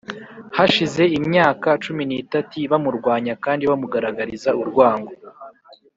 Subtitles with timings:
[0.57, 5.11] hashize imyaka cumi n’itati bamurwanya kandi bamugaragariza urwango,